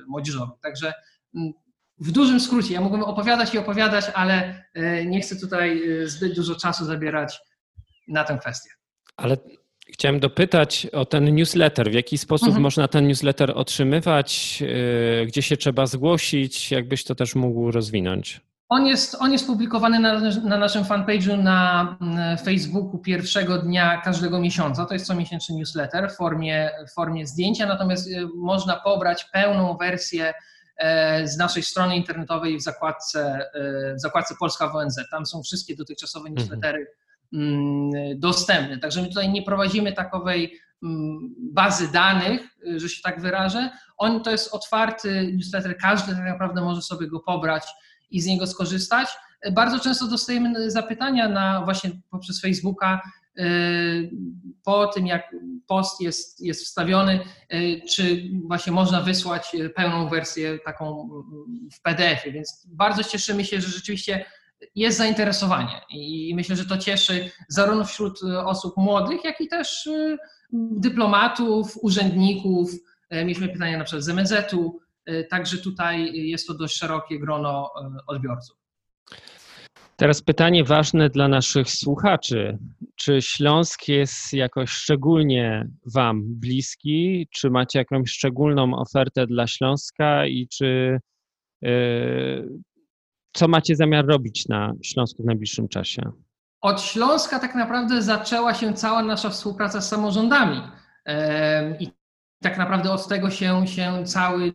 młodzieżowych. 0.06 0.60
Także 0.62 0.92
mm, 1.34 1.52
w 2.04 2.12
dużym 2.12 2.40
skrócie, 2.40 2.74
ja 2.74 2.80
mógłbym 2.80 3.02
opowiadać 3.02 3.54
i 3.54 3.58
opowiadać, 3.58 4.04
ale 4.14 4.64
e, 4.74 5.04
nie 5.06 5.20
chcę 5.20 5.36
tutaj 5.36 5.82
e, 6.02 6.08
zbyt 6.08 6.34
dużo 6.34 6.54
czasu 6.54 6.84
zabierać 6.84 7.38
na 8.08 8.24
tę 8.24 8.38
kwestię. 8.40 8.70
Ale 9.16 9.36
chciałem 9.92 10.20
dopytać 10.20 10.86
o 10.92 11.04
ten 11.04 11.34
newsletter. 11.34 11.90
W 11.90 11.94
jaki 11.94 12.18
sposób 12.18 12.48
mhm. 12.48 12.62
można 12.62 12.88
ten 12.88 13.06
newsletter 13.06 13.52
otrzymywać? 13.54 14.62
E, 15.22 15.26
gdzie 15.26 15.42
się 15.42 15.56
trzeba 15.56 15.86
zgłosić? 15.86 16.70
Jakbyś 16.70 17.04
to 17.04 17.14
też 17.14 17.34
mógł 17.34 17.70
rozwinąć? 17.70 18.40
On 18.68 18.86
jest, 18.86 19.16
on 19.20 19.32
jest 19.32 19.46
publikowany 19.46 19.98
na, 19.98 20.20
na 20.44 20.58
naszym 20.58 20.84
fanpage'u 20.84 21.42
na 21.42 21.96
Facebooku 22.44 22.98
pierwszego 22.98 23.58
dnia 23.58 24.00
każdego 24.04 24.40
miesiąca. 24.40 24.86
To 24.86 24.94
jest 24.94 25.06
comiesięczny 25.06 25.56
newsletter 25.56 26.10
w 26.10 26.16
formie, 26.16 26.70
w 26.88 26.94
formie 26.94 27.26
zdjęcia, 27.26 27.66
natomiast 27.66 28.08
można 28.36 28.76
pobrać 28.76 29.24
pełną 29.32 29.76
wersję 29.76 30.34
z 31.24 31.36
naszej 31.36 31.62
strony 31.62 31.96
internetowej 31.96 32.58
w 32.58 32.62
zakładce, 32.62 33.50
e, 33.54 33.94
w 33.94 34.00
zakładce 34.00 34.34
Polska 34.40 34.68
w 34.68 34.76
ONZ. 34.76 35.00
Tam 35.10 35.26
są 35.26 35.42
wszystkie 35.42 35.76
dotychczasowe 35.76 36.28
mhm. 36.28 36.34
newslettery 36.34 36.86
mm, 37.32 37.90
dostępne. 38.20 38.78
Także 38.78 39.02
my 39.02 39.08
tutaj 39.08 39.32
nie 39.32 39.42
prowadzimy 39.42 39.92
takowej 39.92 40.60
mm, 40.82 41.34
bazy 41.38 41.92
danych, 41.92 42.40
że 42.76 42.88
się 42.88 43.02
tak 43.02 43.20
wyrażę. 43.20 43.70
On 43.96 44.22
to 44.22 44.30
jest 44.30 44.54
otwarty 44.54 45.32
newsletter, 45.32 45.76
każdy 45.76 46.12
tak 46.12 46.24
naprawdę 46.24 46.60
może 46.60 46.82
sobie 46.82 47.08
go 47.08 47.20
pobrać 47.20 47.64
i 48.10 48.20
z 48.20 48.26
niego 48.26 48.46
skorzystać. 48.46 49.08
Bardzo 49.52 49.80
często 49.80 50.06
dostajemy 50.06 50.70
zapytania 50.70 51.28
na 51.28 51.64
właśnie 51.64 51.90
poprzez 52.10 52.40
Facebooka, 52.40 53.02
po 54.64 54.86
tym, 54.86 55.06
jak 55.06 55.36
post 55.66 56.00
jest, 56.00 56.40
jest 56.40 56.64
wstawiony, 56.64 57.20
czy 57.88 58.30
właśnie 58.44 58.72
można 58.72 59.00
wysłać 59.00 59.56
pełną 59.74 60.08
wersję 60.08 60.58
taką 60.58 61.10
w 61.74 61.82
PDF-ie. 61.82 62.32
Więc 62.32 62.66
bardzo 62.68 63.04
cieszymy 63.04 63.44
się, 63.44 63.60
że 63.60 63.68
rzeczywiście 63.68 64.24
jest 64.74 64.98
zainteresowanie 64.98 65.80
i 65.90 66.32
myślę, 66.34 66.56
że 66.56 66.66
to 66.66 66.78
cieszy 66.78 67.30
zarówno 67.48 67.84
wśród 67.84 68.20
osób 68.44 68.76
młodych, 68.76 69.24
jak 69.24 69.40
i 69.40 69.48
też 69.48 69.88
dyplomatów, 70.52 71.78
urzędników. 71.82 72.70
Mieliśmy 73.10 73.48
pytania 73.48 73.78
na 73.78 73.84
przykład 73.84 74.04
z 74.04 74.08
MZ-u, 74.08 74.80
także 75.30 75.58
tutaj 75.58 76.12
jest 76.14 76.46
to 76.46 76.54
dość 76.54 76.76
szerokie 76.76 77.18
grono 77.18 77.70
odbiorców. 78.06 78.56
Teraz 79.96 80.22
pytanie 80.22 80.64
ważne 80.64 81.10
dla 81.10 81.28
naszych 81.28 81.70
słuchaczy. 81.70 82.58
Czy 82.96 83.22
Śląsk 83.22 83.88
jest 83.88 84.32
jakoś 84.32 84.70
szczególnie 84.70 85.68
Wam 85.94 86.22
bliski? 86.24 87.28
Czy 87.30 87.50
macie 87.50 87.78
jakąś 87.78 88.10
szczególną 88.10 88.74
ofertę 88.76 89.26
dla 89.26 89.46
Śląska 89.46 90.26
i 90.26 90.48
czy 90.48 90.98
yy, 91.62 92.48
co 93.32 93.48
macie 93.48 93.76
zamiar 93.76 94.06
robić 94.06 94.48
na 94.48 94.72
Śląsku 94.82 95.22
w 95.22 95.26
najbliższym 95.26 95.68
czasie? 95.68 96.02
Od 96.60 96.80
Śląska 96.80 97.38
tak 97.38 97.54
naprawdę 97.54 98.02
zaczęła 98.02 98.54
się 98.54 98.72
cała 98.72 99.02
nasza 99.02 99.30
współpraca 99.30 99.80
z 99.80 99.88
samorządami. 99.88 100.60
I 101.80 101.88
tak 102.42 102.58
naprawdę 102.58 102.92
od 102.92 103.08
tego 103.08 103.30
się, 103.30 103.66
się 103.66 104.04
cały 104.04 104.52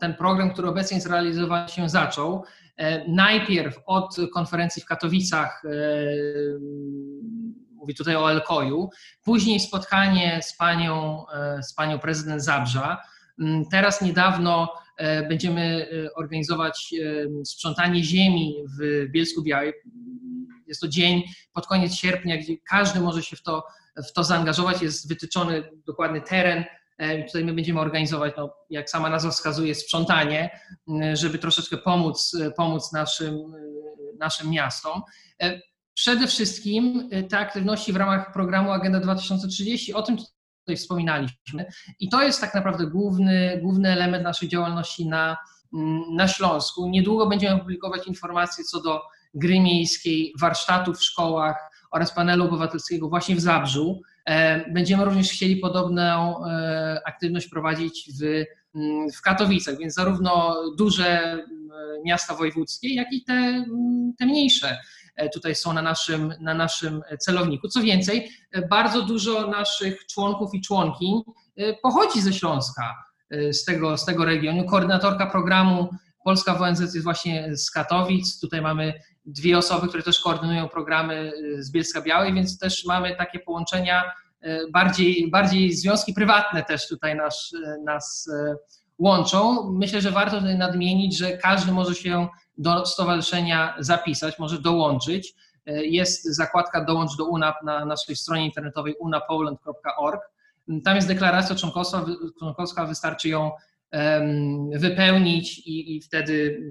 ten 0.00 0.14
program, 0.14 0.50
który 0.50 0.68
obecnie 0.68 0.96
jest 0.96 1.06
realizowany, 1.06 1.68
się 1.68 1.88
zaczął. 1.88 2.44
E, 2.78 3.08
najpierw 3.08 3.78
od 3.86 4.16
konferencji 4.34 4.82
w 4.82 4.86
Katowicach, 4.86 5.62
e, 5.64 5.68
mówię 7.72 7.94
tutaj 7.94 8.16
o 8.16 8.30
Elkoju, 8.30 8.90
później 9.24 9.60
spotkanie 9.60 10.40
z 10.42 10.56
panią, 10.56 11.24
e, 11.28 11.62
z 11.62 11.74
panią 11.74 11.98
prezydent 11.98 12.44
Zabrza. 12.44 12.98
Mm, 13.40 13.64
teraz 13.64 14.02
niedawno 14.02 14.72
będziemy 15.28 15.88
organizować 16.16 16.94
sprzątanie 17.44 18.04
ziemi 18.04 18.54
w 18.78 19.06
Bielsku 19.10 19.42
Białej. 19.42 19.72
Jest 20.66 20.80
to 20.80 20.88
dzień 20.88 21.22
pod 21.52 21.66
koniec 21.66 21.94
sierpnia, 21.94 22.36
gdzie 22.36 22.54
każdy 22.68 23.00
może 23.00 23.22
się 23.22 23.36
w 23.36 23.42
to, 23.42 23.64
w 24.08 24.12
to 24.12 24.24
zaangażować. 24.24 24.82
Jest 24.82 25.08
wytyczony 25.08 25.70
dokładny 25.86 26.20
teren, 26.20 26.64
E, 26.98 27.24
tutaj 27.24 27.44
my 27.44 27.52
będziemy 27.52 27.80
organizować, 27.80 28.34
no, 28.36 28.54
jak 28.70 28.90
sama 28.90 29.10
nazwa 29.10 29.30
wskazuje, 29.30 29.74
sprzątanie, 29.74 30.60
żeby 31.12 31.38
troszeczkę 31.38 31.76
pomóc, 31.76 32.36
e, 32.40 32.50
pomóc 32.50 32.92
naszym, 32.92 33.34
e, 33.34 34.18
naszym 34.18 34.50
miastom. 34.50 35.02
Przede 35.94 36.26
wszystkim 36.26 37.10
te 37.28 37.38
aktywności 37.38 37.92
w 37.92 37.96
ramach 37.96 38.32
programu 38.32 38.70
Agenda 38.70 39.00
2030, 39.00 39.94
o 39.94 40.02
tym 40.02 40.16
tutaj 40.60 40.76
wspominaliśmy. 40.76 41.66
I 42.00 42.08
to 42.08 42.22
jest 42.22 42.40
tak 42.40 42.54
naprawdę 42.54 42.86
główny, 42.86 43.60
główny 43.62 43.92
element 43.92 44.24
naszej 44.24 44.48
działalności 44.48 45.08
na, 45.08 45.36
na 46.12 46.28
Śląsku. 46.28 46.88
Niedługo 46.88 47.26
będziemy 47.26 47.60
publikować 47.60 48.06
informacje 48.06 48.64
co 48.64 48.82
do 48.82 49.00
gry 49.34 49.60
miejskiej, 49.60 50.32
warsztatów 50.40 50.98
w 50.98 51.04
szkołach 51.04 51.56
oraz 51.90 52.14
panelu 52.14 52.44
obywatelskiego 52.44 53.08
właśnie 53.08 53.36
w 53.36 53.40
Zabrzu. 53.40 54.00
E, 54.28 54.64
będziemy 54.72 55.04
również 55.04 55.30
chcieli 55.30 55.56
podobną 55.56 56.44
e, 56.46 57.00
aktywność 57.06 57.48
prowadzić 57.48 58.10
w, 58.20 58.44
mm, 58.74 59.10
w 59.10 59.22
Katowicach, 59.22 59.78
więc 59.78 59.94
zarówno 59.94 60.56
duże 60.76 61.20
mm, 61.20 61.46
miasta 62.04 62.34
wojewódzkie, 62.34 62.94
jak 62.94 63.12
i 63.12 63.24
te, 63.24 63.32
mm, 63.32 64.12
te 64.18 64.26
mniejsze 64.26 64.78
e, 65.16 65.28
tutaj 65.28 65.54
są 65.54 65.72
na 65.72 65.82
naszym, 65.82 66.34
na 66.40 66.54
naszym 66.54 67.02
celowniku. 67.18 67.68
Co 67.68 67.80
więcej, 67.80 68.30
bardzo 68.70 69.02
dużo 69.02 69.46
naszych 69.46 70.06
członków 70.06 70.54
i 70.54 70.60
członkiń 70.60 71.22
pochodzi 71.82 72.20
ze 72.20 72.32
Śląska, 72.32 72.94
z 73.50 73.64
tego, 73.64 73.96
z 73.96 74.04
tego 74.04 74.24
regionu. 74.24 74.64
Koordynatorka 74.64 75.26
programu 75.26 75.88
Polska 76.24 76.54
w 76.54 76.62
ONZ 76.62 76.80
jest 76.80 77.04
właśnie 77.04 77.56
z 77.56 77.70
Katowic. 77.70 78.40
Tutaj 78.40 78.62
mamy 78.62 78.94
dwie 79.26 79.58
osoby, 79.58 79.88
które 79.88 80.02
też 80.02 80.20
koordynują 80.20 80.68
programy 80.68 81.32
y, 81.36 81.62
z 81.62 81.70
Bielska 81.70 82.02
Białej, 82.02 82.34
więc 82.34 82.58
też 82.58 82.84
mamy 82.84 83.16
takie 83.16 83.38
połączenia 83.38 84.04
bardziej, 84.72 85.30
bardziej 85.30 85.72
związki 85.72 86.14
prywatne 86.14 86.62
też 86.62 86.88
tutaj 86.88 87.16
nas, 87.16 87.52
nas 87.84 88.30
łączą. 88.98 89.70
Myślę, 89.70 90.00
że 90.00 90.10
warto 90.10 90.36
tutaj 90.36 90.58
nadmienić, 90.58 91.18
że 91.18 91.36
każdy 91.36 91.72
może 91.72 91.94
się 91.94 92.28
do 92.58 92.86
stowarzyszenia 92.86 93.76
zapisać, 93.78 94.38
może 94.38 94.60
dołączyć. 94.60 95.34
Jest 95.66 96.24
zakładka 96.24 96.84
Dołącz 96.84 97.16
do 97.16 97.24
UNAP 97.24 97.62
na 97.62 97.84
naszej 97.84 98.16
stronie 98.16 98.46
internetowej 98.46 98.94
unapoland.org. 99.00 100.20
Tam 100.84 100.96
jest 100.96 101.08
deklaracja 101.08 101.56
członkostwa, 101.56 102.04
członkowska, 102.38 102.86
wystarczy 102.86 103.28
ją 103.28 103.50
wypełnić 104.74 105.58
i, 105.58 105.96
i 105.96 106.02
wtedy 106.02 106.62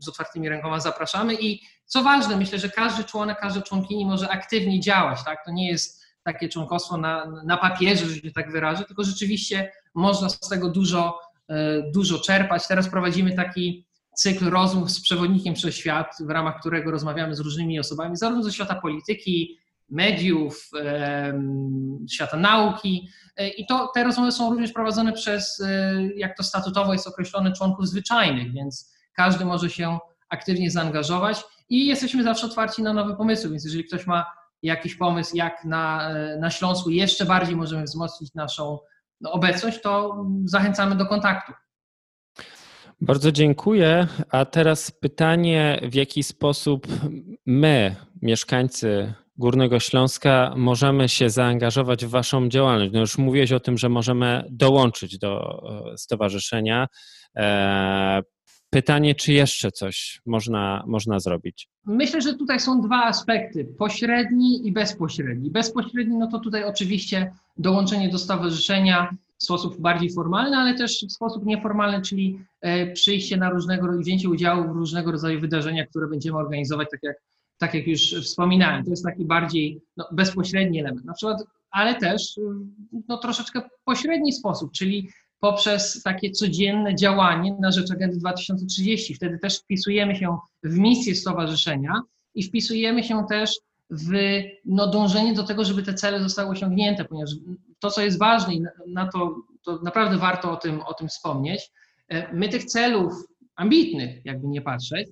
z 0.00 0.08
otwartymi 0.08 0.48
rękoma 0.48 0.80
zapraszamy. 0.80 1.34
I 1.34 1.60
co 1.86 2.02
ważne, 2.02 2.36
myślę, 2.36 2.58
że 2.58 2.68
każdy 2.68 3.04
członek, 3.04 3.38
każda 3.40 3.62
członkini 3.62 4.06
może 4.06 4.28
aktywnie 4.28 4.80
działać. 4.80 5.24
Tak? 5.24 5.44
To 5.44 5.52
nie 5.52 5.68
jest 5.68 6.04
takie 6.24 6.48
członkostwo 6.48 6.96
na, 6.96 7.42
na 7.46 7.56
papierze, 7.56 8.06
że 8.06 8.14
się 8.14 8.30
tak 8.30 8.52
wyrażę, 8.52 8.84
tylko 8.84 9.04
rzeczywiście 9.04 9.72
można 9.94 10.28
z 10.28 10.48
tego 10.48 10.70
dużo, 10.70 11.18
e, 11.48 11.82
dużo 11.90 12.18
czerpać. 12.18 12.68
Teraz 12.68 12.88
prowadzimy 12.88 13.32
taki 13.32 13.86
cykl 14.16 14.50
rozmów 14.50 14.90
z 14.90 15.02
przewodnikiem 15.02 15.54
przez 15.54 15.74
świat, 15.74 16.16
w 16.20 16.30
ramach 16.30 16.60
którego 16.60 16.90
rozmawiamy 16.90 17.34
z 17.34 17.40
różnymi 17.40 17.80
osobami, 17.80 18.16
zarówno 18.16 18.42
ze 18.42 18.52
świata 18.52 18.74
polityki, 18.74 19.58
mediów, 19.90 20.70
świata 22.10 22.36
nauki. 22.36 23.08
E, 23.36 23.48
I 23.48 23.66
to, 23.66 23.90
te 23.94 24.04
rozmowy 24.04 24.32
są 24.32 24.50
również 24.50 24.72
prowadzone 24.72 25.12
przez, 25.12 25.60
e, 25.60 26.02
jak 26.16 26.36
to 26.36 26.42
statutowo 26.42 26.92
jest 26.92 27.06
określone, 27.06 27.52
członków 27.52 27.88
zwyczajnych, 27.88 28.52
więc 28.52 28.94
każdy 29.16 29.44
może 29.44 29.70
się 29.70 29.98
aktywnie 30.28 30.70
zaangażować 30.70 31.42
i 31.68 31.86
jesteśmy 31.86 32.22
zawsze 32.22 32.46
otwarci 32.46 32.82
na 32.82 32.92
nowe 32.92 33.16
pomysły, 33.16 33.50
więc 33.50 33.64
jeżeli 33.64 33.84
ktoś 33.84 34.06
ma 34.06 34.26
jakiś 34.62 34.94
pomysł, 34.94 35.36
jak 35.36 35.64
na, 35.64 36.10
e, 36.10 36.38
na 36.38 36.50
Śląsku 36.50 36.90
jeszcze 36.90 37.24
bardziej 37.24 37.56
możemy 37.56 37.84
wzmocnić 37.84 38.34
naszą 38.34 38.78
no, 39.20 39.32
obecność, 39.32 39.80
to 39.80 40.24
zachęcamy 40.44 40.96
do 40.96 41.06
kontaktu. 41.06 41.52
Bardzo 43.00 43.32
dziękuję. 43.32 44.06
A 44.30 44.44
teraz 44.44 44.90
pytanie, 44.90 45.80
w 45.90 45.94
jaki 45.94 46.22
sposób 46.22 46.86
my, 47.46 47.96
mieszkańcy 48.22 49.14
Górnego 49.36 49.80
Śląska, 49.80 50.54
możemy 50.56 51.08
się 51.08 51.30
zaangażować 51.30 52.06
w 52.06 52.08
Waszą 52.08 52.48
działalność? 52.48 52.92
No 52.92 53.00
już 53.00 53.18
mówiłeś 53.18 53.52
o 53.52 53.60
tym, 53.60 53.78
że 53.78 53.88
możemy 53.88 54.44
dołączyć 54.50 55.18
do 55.18 55.62
e, 55.92 55.98
stowarzyszenia. 55.98 56.86
E, 57.36 58.22
pytanie, 58.70 59.14
czy 59.14 59.32
jeszcze 59.32 59.72
coś 59.72 60.20
można, 60.26 60.84
można 60.86 61.20
zrobić? 61.20 61.68
Myślę, 61.86 62.20
że 62.20 62.34
tutaj 62.34 62.60
są 62.60 62.80
dwa 62.80 63.04
aspekty: 63.04 63.64
pośredni 63.64 64.68
i 64.68 64.72
bezpośredni. 64.72 65.50
Bezpośredni, 65.50 66.18
no 66.18 66.26
to 66.26 66.38
tutaj 66.38 66.64
oczywiście 66.64 67.32
dołączenie 67.56 68.08
do 68.08 68.18
stowarzyszenia 68.18 69.16
w 69.38 69.44
sposób 69.44 69.80
bardziej 69.80 70.12
formalny, 70.12 70.56
ale 70.56 70.74
też 70.74 71.06
w 71.08 71.12
sposób 71.12 71.46
nieformalny, 71.46 72.02
czyli 72.02 72.38
e, 72.60 72.92
przyjście 72.92 73.36
na 73.36 73.50
różnego, 73.50 73.98
wzięcie 73.98 74.28
udziału 74.28 74.64
w 74.72 74.76
różnego 74.76 75.12
rodzaju 75.12 75.40
wydarzeniach, 75.40 75.88
które 75.88 76.06
będziemy 76.06 76.38
organizować, 76.38 76.88
tak 76.90 77.00
jak, 77.02 77.16
tak 77.58 77.74
jak 77.74 77.86
już 77.86 78.00
wspominałem. 78.00 78.84
To 78.84 78.90
jest 78.90 79.04
taki 79.04 79.24
bardziej 79.24 79.80
no, 79.96 80.08
bezpośredni 80.12 80.80
element. 80.80 81.04
Na 81.04 81.14
przykład, 81.14 81.44
ale 81.70 81.94
też 81.94 82.40
no, 83.08 83.18
troszeczkę 83.18 83.62
pośredni 83.84 84.32
sposób, 84.32 84.72
czyli 84.72 85.08
poprzez 85.40 86.02
takie 86.02 86.30
codzienne 86.30 86.94
działanie 86.94 87.56
na 87.60 87.70
rzecz 87.70 87.90
Agendy 87.90 88.16
2030. 88.16 89.14
Wtedy 89.14 89.38
też 89.38 89.58
wpisujemy 89.58 90.16
się 90.16 90.38
w 90.62 90.78
misję 90.78 91.14
stowarzyszenia 91.14 92.02
i 92.34 92.42
wpisujemy 92.42 93.04
się 93.04 93.24
też 93.28 93.58
w 93.90 94.12
no, 94.64 94.86
dążenie 94.86 95.34
do 95.34 95.44
tego, 95.44 95.64
żeby 95.64 95.82
te 95.82 95.94
cele 95.94 96.22
zostały 96.22 96.50
osiągnięte, 96.50 97.04
ponieważ 97.04 97.30
to, 97.78 97.90
co 97.90 98.02
jest 98.02 98.18
ważne 98.18 98.54
i 98.54 98.62
na 98.86 99.08
to, 99.08 99.36
to 99.62 99.78
naprawdę 99.82 100.18
warto 100.18 100.52
o 100.52 100.56
tym, 100.56 100.80
o 100.80 100.94
tym 100.94 101.08
wspomnieć, 101.08 101.70
e, 102.08 102.34
my 102.34 102.48
tych 102.48 102.64
celów 102.64 103.12
ambitnych, 103.56 104.24
jakby 104.24 104.48
nie 104.48 104.62
patrzeć, 104.62 105.08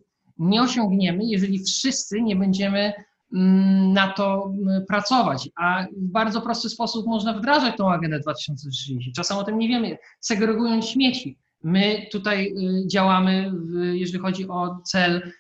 nie 0.48 0.62
osiągniemy, 0.62 1.24
jeżeli 1.24 1.64
wszyscy 1.64 2.22
nie 2.22 2.36
będziemy 2.36 2.92
mm, 3.32 3.92
na 3.92 4.12
to 4.12 4.52
mm, 4.54 4.86
pracować, 4.88 5.48
a 5.56 5.86
w 5.96 6.10
bardzo 6.10 6.40
prosty 6.40 6.68
sposób 6.68 7.06
można 7.06 7.38
wdrażać 7.38 7.76
tą 7.76 7.92
agendę 7.92 8.20
2030. 8.20 9.12
Czasem 9.12 9.38
o 9.38 9.44
tym 9.44 9.58
nie 9.58 9.68
wiemy, 9.68 9.98
segregując 10.20 10.86
śmieci. 10.86 11.38
My 11.64 12.06
tutaj 12.12 12.46
y, 12.46 12.86
działamy, 12.86 13.52
jeżeli 13.92 14.22
chodzi 14.22 14.48
o 14.48 14.80
cel 14.84 15.32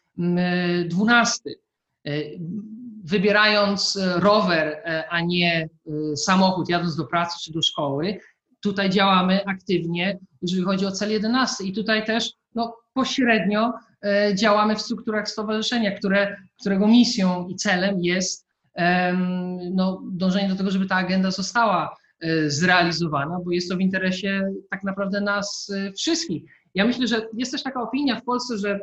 12 0.88 1.40
mm, 2.04 2.82
wybierając 3.04 3.96
e, 3.96 4.20
rower, 4.20 4.82
a 5.10 5.20
nie 5.20 5.68
samochód, 6.16 6.68
jadąc 6.68 6.96
do 6.96 7.04
pracy 7.04 7.38
czy 7.44 7.52
do 7.52 7.62
szkoły, 7.62 8.18
tutaj 8.62 8.90
działamy 8.90 9.44
aktywnie, 9.46 10.18
jeżeli 10.42 10.62
chodzi 10.62 10.86
o 10.86 10.92
cel 10.92 11.10
11 11.10 11.64
i 11.64 11.72
tutaj 11.72 12.04
też 12.04 12.32
no, 12.54 12.76
pośrednio 12.94 13.72
działamy 14.34 14.76
w 14.76 14.82
strukturach 14.82 15.28
stowarzyszenia, 15.28 15.90
które, 15.98 16.36
którego 16.60 16.88
misją 16.88 17.48
i 17.48 17.56
celem 17.56 18.00
jest 18.00 18.46
no, 19.70 20.02
dążenie 20.12 20.48
do 20.48 20.56
tego, 20.56 20.70
żeby 20.70 20.86
ta 20.86 20.96
agenda 20.96 21.30
została 21.30 21.96
zrealizowana, 22.46 23.38
bo 23.44 23.50
jest 23.50 23.70
to 23.70 23.76
w 23.76 23.80
interesie 23.80 24.52
tak 24.70 24.84
naprawdę 24.84 25.20
nas 25.20 25.72
wszystkich. 25.96 26.42
Ja 26.74 26.84
myślę, 26.84 27.06
że 27.06 27.26
jest 27.36 27.52
też 27.52 27.62
taka 27.62 27.82
opinia 27.82 28.20
w 28.20 28.24
Polsce, 28.24 28.58
że 28.58 28.80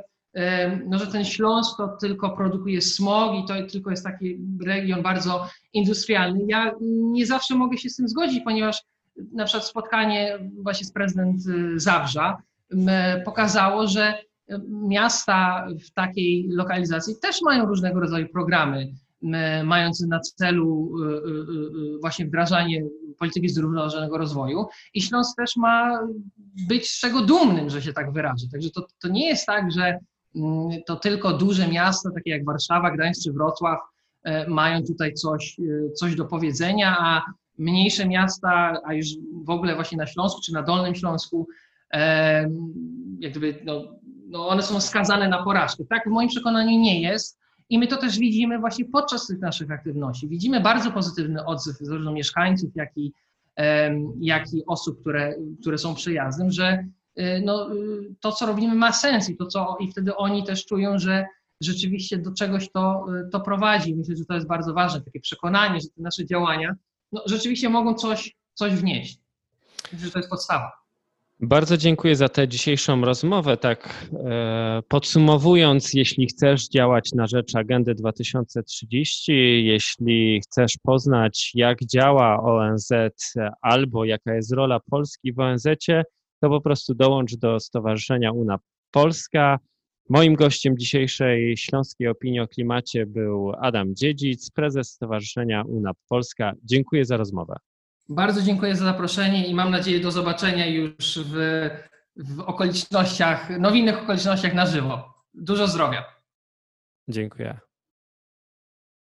no, 0.85 0.99
że 0.99 1.07
ten 1.07 1.25
Śląsk 1.25 1.77
to 1.77 1.87
tylko 1.87 2.29
produkuje 2.29 2.81
smog 2.81 3.35
i 3.35 3.47
to 3.47 3.71
tylko 3.71 3.89
jest 3.89 4.03
taki 4.03 4.39
region 4.65 5.01
bardzo 5.01 5.47
industrialny. 5.73 6.39
Ja 6.47 6.71
nie 7.11 7.25
zawsze 7.25 7.55
mogę 7.55 7.77
się 7.77 7.89
z 7.89 7.95
tym 7.95 8.07
zgodzić, 8.07 8.43
ponieważ 8.43 8.83
na 9.33 9.45
przykład 9.45 9.67
spotkanie 9.67 10.39
właśnie 10.63 10.87
z 10.87 10.91
prezydent 10.91 11.41
Zabrza 11.75 12.37
pokazało, 13.25 13.87
że 13.87 14.13
miasta 14.69 15.67
w 15.87 15.91
takiej 15.91 16.47
lokalizacji 16.49 17.15
też 17.21 17.41
mają 17.41 17.65
różnego 17.65 17.99
rodzaju 17.99 18.27
programy 18.29 18.93
mające 19.63 20.07
na 20.07 20.19
celu 20.19 20.91
y, 20.97 21.95
y, 21.95 21.99
właśnie 22.01 22.25
wdrażanie 22.25 22.83
polityki 23.17 23.49
zrównoważonego 23.49 24.17
rozwoju 24.17 24.65
i 24.93 25.01
Śląsk 25.01 25.37
też 25.37 25.55
ma 25.55 25.99
być 26.67 26.89
z 26.89 26.99
czego 26.99 27.21
dumnym, 27.21 27.69
że 27.69 27.81
się 27.81 27.93
tak 27.93 28.13
wyrażę. 28.13 28.45
Także 28.51 28.69
to, 28.69 28.87
to 29.01 29.07
nie 29.07 29.27
jest 29.27 29.45
tak, 29.45 29.71
że 29.71 29.99
to 30.85 30.95
tylko 30.95 31.33
duże 31.33 31.67
miasta, 31.67 32.09
takie 32.15 32.31
jak 32.31 32.45
Warszawa, 32.45 32.91
Gdańsk 32.91 33.23
czy 33.23 33.33
Wrocław, 33.33 33.79
e, 34.23 34.49
mają 34.49 34.83
tutaj 34.83 35.13
coś, 35.13 35.59
e, 35.59 35.91
coś 35.91 36.15
do 36.15 36.25
powiedzenia, 36.25 36.97
a 36.99 37.23
mniejsze 37.57 38.07
miasta, 38.07 38.81
a 38.85 38.93
już 38.93 39.07
w 39.43 39.49
ogóle 39.49 39.75
właśnie 39.75 39.97
na 39.97 40.07
Śląsku 40.07 40.41
czy 40.45 40.53
na 40.53 40.63
Dolnym 40.63 40.95
Śląsku, 40.95 41.47
e, 41.93 42.49
jakby, 43.19 43.61
no, 43.65 43.98
no 44.29 44.47
one 44.47 44.63
są 44.63 44.81
skazane 44.81 45.27
na 45.27 45.43
porażkę. 45.43 45.83
Tak 45.89 46.03
w 46.07 46.11
moim 46.11 46.29
przekonaniu 46.29 46.79
nie 46.79 47.01
jest. 47.01 47.39
I 47.69 47.79
my 47.79 47.87
to 47.87 47.97
też 47.97 48.19
widzimy 48.19 48.59
właśnie 48.59 48.85
podczas 48.85 49.27
tych 49.27 49.39
naszych 49.39 49.71
aktywności. 49.71 50.27
Widzimy 50.27 50.59
bardzo 50.59 50.91
pozytywny 50.91 51.45
odzew 51.45 51.77
zarówno 51.77 52.11
mieszkańców, 52.11 52.71
jak 52.75 52.97
i, 52.97 53.13
jak 54.19 54.53
i 54.53 54.65
osób, 54.65 55.01
które, 55.01 55.35
które 55.61 55.77
są 55.77 55.95
przyjazdem, 55.95 56.51
że 56.51 56.83
Y, 57.19 57.41
no, 57.45 57.73
y, 57.75 58.15
to, 58.19 58.31
co 58.31 58.45
robimy, 58.45 58.75
ma 58.75 58.91
sens 58.93 59.29
i, 59.29 59.37
to, 59.37 59.45
co, 59.45 59.77
i 59.79 59.91
wtedy 59.91 60.15
oni 60.15 60.43
też 60.43 60.65
czują, 60.65 60.99
że 60.99 61.25
rzeczywiście 61.61 62.17
do 62.17 62.33
czegoś 62.33 62.71
to, 62.71 63.05
y, 63.27 63.29
to 63.29 63.39
prowadzi. 63.39 63.95
Myślę, 63.95 64.15
że 64.15 64.25
to 64.25 64.33
jest 64.33 64.47
bardzo 64.47 64.73
ważne, 64.73 65.01
takie 65.01 65.19
przekonanie, 65.19 65.81
że 65.81 65.87
te 65.87 66.01
nasze 66.01 66.25
działania 66.25 66.75
no, 67.11 67.23
rzeczywiście 67.25 67.69
mogą 67.69 67.93
coś, 67.93 68.35
coś 68.53 68.73
wnieść. 68.73 69.19
Myślę, 69.93 70.05
że 70.05 70.11
to 70.11 70.19
jest 70.19 70.29
podstawa. 70.29 70.71
Bardzo 71.41 71.77
dziękuję 71.77 72.15
za 72.15 72.29
tę 72.29 72.47
dzisiejszą 72.47 73.01
rozmowę. 73.01 73.57
Tak 73.57 74.09
e, 74.13 74.81
podsumowując, 74.87 75.93
jeśli 75.93 76.27
chcesz 76.27 76.67
działać 76.67 77.11
na 77.15 77.27
rzecz 77.27 77.55
Agendy 77.55 77.95
2030, 77.95 79.31
jeśli 79.65 80.41
chcesz 80.41 80.71
poznać, 80.83 81.51
jak 81.55 81.85
działa 81.85 82.43
ONZ 82.43 82.89
albo 83.61 84.05
jaka 84.05 84.33
jest 84.33 84.53
rola 84.53 84.79
Polski 84.79 85.33
w 85.33 85.39
ONZ, 85.39 85.67
to 86.41 86.49
po 86.49 86.61
prostu 86.61 86.93
dołącz 86.95 87.35
do 87.35 87.59
Stowarzyszenia 87.59 88.31
UNA 88.31 88.57
Polska. 88.91 89.59
Moim 90.09 90.35
gościem 90.35 90.77
dzisiejszej 90.77 91.57
Śląskiej 91.57 92.07
Opinii 92.07 92.39
o 92.39 92.47
Klimacie 92.47 93.05
był 93.05 93.51
Adam 93.61 93.95
Dziedzic, 93.95 94.51
prezes 94.51 94.89
Stowarzyszenia 94.89 95.63
UNA 95.63 95.91
Polska. 96.09 96.53
Dziękuję 96.63 97.05
za 97.05 97.17
rozmowę. 97.17 97.55
Bardzo 98.09 98.41
dziękuję 98.41 98.75
za 98.75 98.85
zaproszenie 98.85 99.47
i 99.47 99.53
mam 99.53 99.71
nadzieję 99.71 99.99
do 99.99 100.11
zobaczenia 100.11 100.67
już 100.67 101.19
w, 101.25 101.69
w 102.15 102.39
okolicznościach, 102.39 103.49
nowinnych 103.49 103.97
okolicznościach 103.97 104.53
na 104.53 104.65
żywo. 104.65 105.13
Dużo 105.33 105.67
zdrowia. 105.67 106.05
Dziękuję. 107.07 107.59